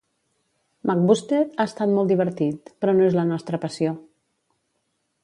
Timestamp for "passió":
3.67-3.93